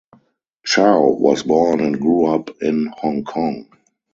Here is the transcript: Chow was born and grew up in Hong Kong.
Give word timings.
Chow 0.65 1.11
was 1.11 1.43
born 1.43 1.79
and 1.79 1.99
grew 2.01 2.25
up 2.25 2.49
in 2.63 2.87
Hong 2.87 3.23
Kong. 3.23 3.67